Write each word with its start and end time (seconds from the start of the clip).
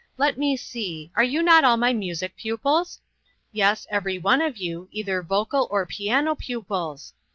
Let 0.17 0.35
me 0.35 0.57
see, 0.57 1.11
are 1.15 1.23
you 1.23 1.43
not 1.43 1.63
all 1.63 1.77
my 1.77 1.93
music 1.93 2.35
pupils? 2.35 2.99
Yes, 3.51 3.85
every 3.91 4.17
one 4.17 4.41
of 4.41 4.57
you, 4.57 4.89
either 4.91 5.21
vocal 5.21 5.67
or 5.69 5.85
piano 5.85 6.33
pupils. 6.33 7.13